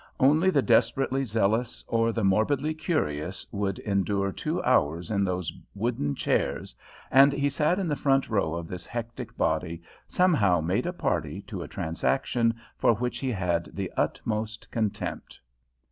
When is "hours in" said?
4.63-5.23